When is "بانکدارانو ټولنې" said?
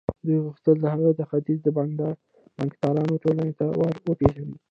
2.59-3.53